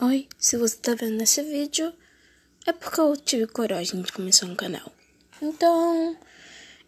[0.00, 1.94] Oi, se você tá vendo esse vídeo,
[2.66, 4.92] é porque eu tive coragem de começar um canal.
[5.40, 6.18] Então,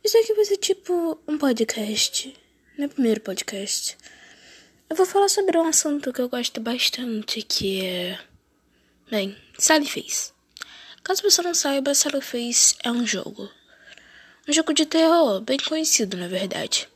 [0.02, 2.36] isso aqui vai ser tipo um podcast,
[2.76, 3.96] meu primeiro podcast.
[4.90, 8.18] Eu vou falar sobre um assunto que eu gosto bastante, que é.
[9.08, 10.32] Bem, Sally Face.
[11.04, 13.48] Caso você não saiba, Sally Face é um jogo.
[14.48, 16.88] Um jogo de terror, bem conhecido na verdade.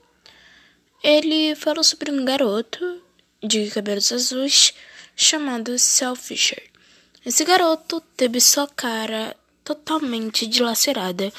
[1.04, 3.00] Ele fala sobre um garoto
[3.40, 4.74] de cabelos azuis
[5.20, 6.62] chamado Sal Fisher.
[7.24, 11.30] Esse garoto teve sua cara totalmente dilacerada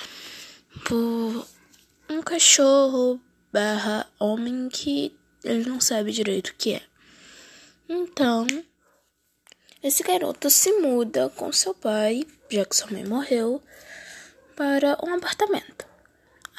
[0.85, 1.47] por
[2.07, 3.19] um cachorro
[3.51, 6.83] barra homem que ele não sabe direito o que é.
[7.89, 8.45] Então,
[9.81, 13.61] esse garoto se muda com seu pai, já que sua mãe morreu,
[14.55, 15.90] para um apartamento.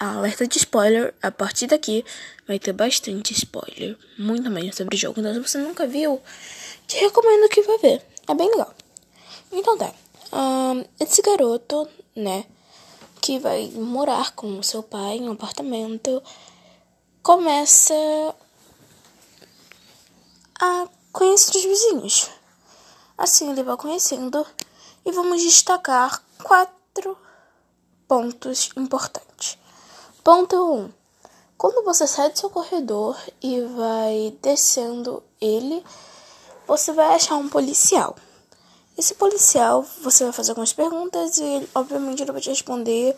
[0.05, 2.05] Alerta de spoiler, a partir daqui
[2.45, 5.21] vai ter bastante spoiler, muito mesmo sobre o jogo.
[5.21, 6.21] Então, se você nunca viu,
[6.89, 8.05] te recomendo que vá ver.
[8.27, 8.75] É bem legal.
[9.53, 9.95] Então tá.
[10.33, 11.87] Um, esse garoto,
[12.17, 12.45] né,
[13.21, 16.21] que vai morar com o seu pai em um apartamento,
[17.23, 17.95] começa
[20.61, 22.31] a conhecer os vizinhos.
[23.17, 24.45] Assim ele vai conhecendo
[25.07, 27.17] e vamos destacar quatro
[28.09, 29.62] pontos importantes.
[30.25, 30.79] Ponto 1.
[30.79, 30.93] Um,
[31.59, 35.85] quando você sai do seu corredor e vai descendo ele,
[36.65, 38.15] você vai achar um policial.
[38.97, 43.17] Esse policial, você vai fazer algumas perguntas e ele, obviamente ele vai te responder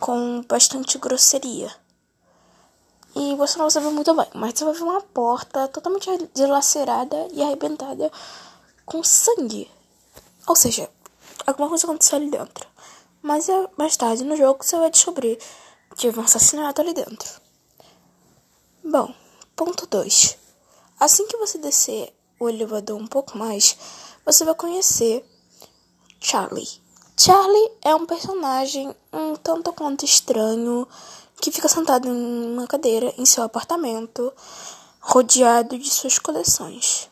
[0.00, 1.72] com bastante grosseria.
[3.14, 7.28] E você não vai saber muito bem, mas você vai ver uma porta totalmente dilacerada
[7.32, 8.10] e arrebentada
[8.84, 9.70] com sangue.
[10.48, 10.90] Ou seja,
[11.46, 12.66] alguma coisa aconteceu ali dentro.
[13.22, 15.38] Mas é mais tarde no jogo você vai descobrir
[16.02, 17.40] houve um assassinato ali dentro.
[18.82, 19.14] Bom,
[19.56, 20.36] ponto 2.
[20.98, 23.76] Assim que você descer o elevador um pouco mais,
[24.24, 25.24] você vai conhecer
[26.20, 26.68] Charlie.
[27.16, 30.86] Charlie é um personagem um tanto quanto estranho
[31.40, 34.32] que fica sentado em uma cadeira em seu apartamento,
[35.00, 37.08] rodeado de suas coleções.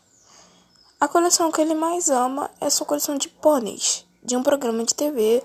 [0.99, 4.95] A coleção que ele mais ama é sua coleção de pôneis, de um programa de
[4.95, 5.43] TV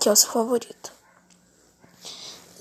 [0.00, 0.95] que é o seu favorito.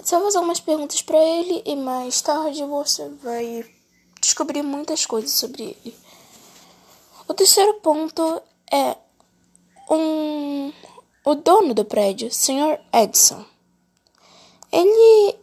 [0.08, 3.66] Vai fazer algumas perguntas para ele e mais tarde você vai
[4.22, 5.96] descobrir muitas coisas sobre ele.
[7.28, 8.96] O terceiro ponto é
[9.90, 10.72] um
[11.26, 12.80] o dono do prédio, Sr.
[12.94, 13.44] Edson.
[14.72, 15.36] Ele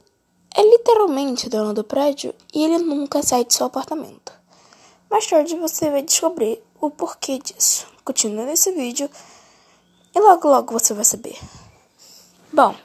[0.55, 4.33] é literalmente dono do prédio e ele nunca sai de seu apartamento.
[5.11, 7.87] Mais tarde você vai descobrir o porquê disso.
[8.05, 9.11] Continua nesse vídeo
[10.15, 11.37] e logo logo você vai saber.
[12.53, 12.77] Bom,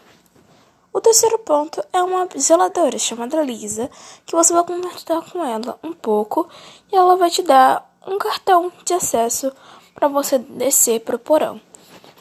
[0.98, 3.88] o terceiro ponto é uma zeladora chamada Lisa,
[4.26, 6.50] que você vai conversar com ela um pouco
[6.92, 9.52] e ela vai te dar um cartão de acesso
[9.94, 11.62] para você descer para o porão.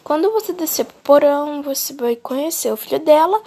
[0.04, 3.42] Quando você descer para o porão, você vai conhecer o filho dela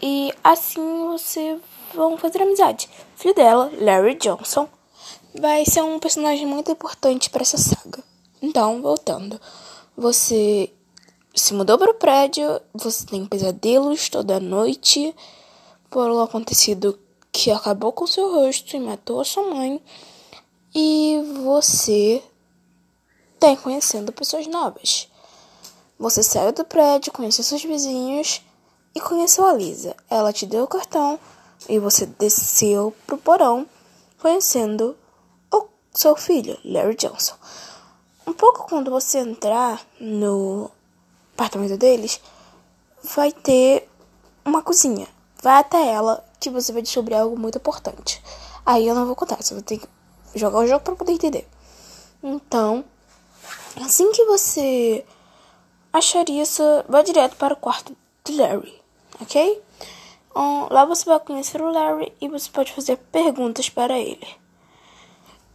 [0.00, 1.58] e assim você
[1.92, 2.88] vão fazer amizade.
[3.16, 4.68] O filho dela, Larry Johnson,
[5.34, 8.04] vai ser um personagem muito importante para essa saga.
[8.40, 9.40] Então, voltando,
[9.96, 10.70] você
[11.34, 15.14] se mudou para o prédio, você tem pesadelos toda noite
[15.90, 16.98] por um acontecido
[17.32, 19.82] que acabou com seu rosto e matou a sua mãe
[20.72, 22.22] e você
[23.40, 25.08] tem conhecendo pessoas novas.
[25.98, 28.40] Você saiu do prédio, conheceu seus vizinhos
[28.94, 29.96] e conheceu a Lisa.
[30.08, 31.18] Ela te deu o cartão
[31.68, 33.66] e você desceu pro porão
[34.20, 34.96] conhecendo
[35.52, 37.34] o seu filho, Larry Johnson.
[38.26, 40.70] Um pouco quando você entrar no
[41.34, 42.20] apartamento deles,
[43.02, 43.88] vai ter
[44.44, 45.06] uma cozinha.
[45.42, 48.22] Vai até ela que você vai descobrir algo muito importante.
[48.64, 49.88] Aí eu não vou contar, você vai ter que
[50.34, 51.46] jogar o jogo para poder entender.
[52.22, 52.84] Então,
[53.76, 55.04] assim que você
[55.92, 58.82] achar isso, vá direto para o quarto de Larry,
[59.20, 59.62] ok?
[60.34, 64.26] Um, lá você vai conhecer o Larry e você pode fazer perguntas para ele.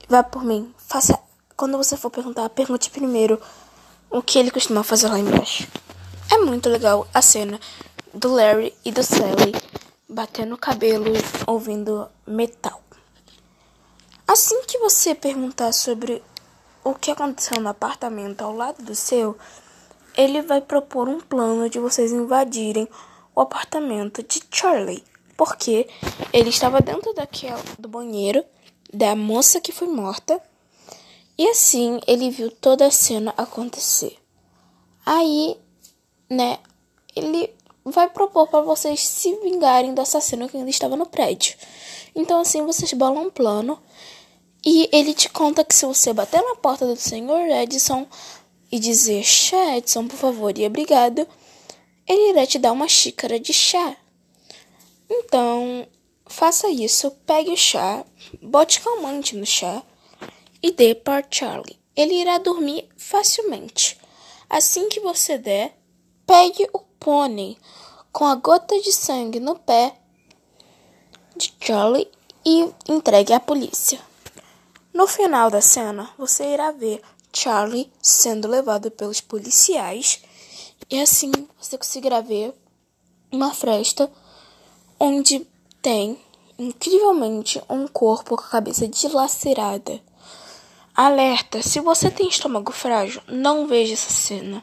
[0.07, 1.19] Vá por mim, faça.
[1.57, 3.41] Quando você for perguntar, pergunte primeiro
[4.09, 5.67] o que ele costuma fazer lá embaixo.
[6.31, 7.59] É muito legal a cena
[8.13, 9.53] do Larry e do Sally
[10.07, 11.13] batendo o cabelo
[11.45, 12.81] ouvindo metal.
[14.27, 16.23] Assim que você perguntar sobre
[16.83, 19.37] o que aconteceu no apartamento ao lado do seu,
[20.15, 22.87] ele vai propor um plano de vocês invadirem
[23.35, 25.03] o apartamento de Charlie,
[25.37, 25.87] porque
[26.33, 28.43] ele estava dentro daquela do banheiro
[28.93, 30.41] da moça que foi morta.
[31.39, 34.17] E assim ele viu toda a cena acontecer.
[35.05, 35.55] Aí,
[36.29, 36.59] né,
[37.15, 37.49] ele
[37.85, 41.55] vai propor para vocês se vingarem do assassino que ainda estava no prédio.
[42.13, 43.81] Então assim vocês bolam um plano
[44.65, 48.05] E ele te conta que se você bater na porta do senhor Edson
[48.69, 51.25] e dizer chá, Edson, por favor e obrigado,
[52.05, 53.95] ele irá te dar uma xícara de chá.
[55.09, 55.87] Então,
[56.25, 58.05] faça isso, pegue o chá,
[58.41, 59.81] bote calmante no chá
[60.61, 61.79] e dê para Charlie.
[61.95, 63.99] Ele irá dormir facilmente.
[64.49, 65.77] Assim que você der,
[66.25, 67.57] pegue o pônei
[68.11, 69.95] com a gota de sangue no pé
[71.35, 72.09] de Charlie
[72.45, 73.99] e entregue à polícia.
[74.93, 77.01] No final da cena, você irá ver
[77.31, 80.21] Charlie sendo levado pelos policiais
[80.89, 82.53] e assim você conseguirá ver
[83.31, 84.11] uma fresta
[84.99, 85.47] onde
[85.81, 86.19] tem
[86.57, 90.01] incrivelmente um corpo com a cabeça dilacerada.
[91.01, 94.61] Alerta: se você tem estômago frágil, não veja essa cena.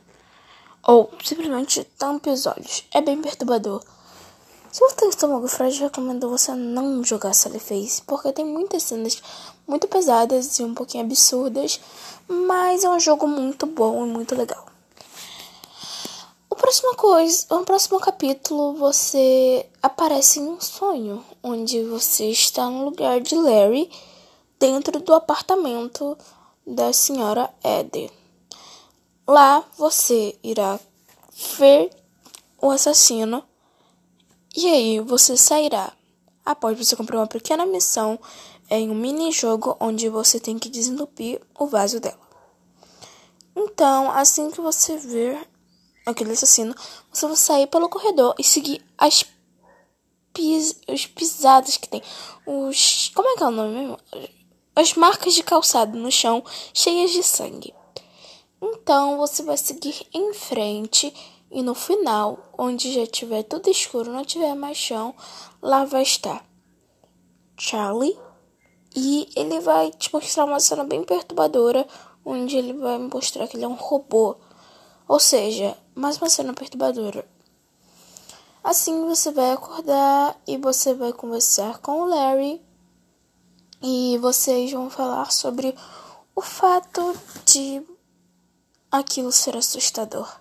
[0.87, 2.85] Ou simplesmente tampe os olhos.
[2.93, 3.83] É bem perturbador.
[4.71, 9.23] Se você tem estômago frágil, recomendo você não jogar Face, porque tem muitas cenas
[9.67, 11.81] muito pesadas e um pouquinho absurdas,
[12.29, 14.67] mas é um jogo muito bom e muito legal.
[16.51, 22.85] O próximo coisa, o próximo capítulo você aparece em um sonho, onde você está no
[22.85, 23.91] lugar de Larry
[24.59, 26.17] dentro do apartamento
[26.67, 28.11] da senhora Eder.
[29.27, 30.79] Lá você irá
[31.59, 31.91] ver
[32.61, 33.45] o assassino
[34.57, 35.93] e aí você sairá.
[36.45, 38.19] Após você cumprir uma pequena missão
[38.71, 42.27] em um mini-jogo onde você tem que desentupir o vaso dela.
[43.55, 45.39] Então, assim que você ver
[46.05, 46.75] aquele assassino,
[47.13, 49.25] você vai sair pelo corredor e seguir as
[50.33, 52.03] pis os pisadas que tem.
[52.47, 53.11] Os.
[53.15, 53.99] Como é que é o nome mesmo?
[54.77, 56.45] As marcas de calçado no chão
[56.75, 57.75] cheias de sangue.
[58.61, 61.13] Então você vai seguir em frente
[61.51, 65.15] e no final, onde já tiver tudo escuro, não tiver mais chão,
[65.63, 66.45] lá vai estar
[67.57, 68.19] Charlie.
[68.95, 71.87] E ele vai te mostrar uma cena bem perturbadora,
[72.23, 74.37] onde ele vai mostrar que ele é um robô.
[75.09, 77.27] Ou seja, mais uma cena perturbadora.
[78.63, 82.61] Assim você vai acordar e você vai conversar com o Larry
[83.89, 85.73] e vocês vão falar sobre
[86.35, 87.81] o fato de
[88.91, 90.41] aquilo ser assustador.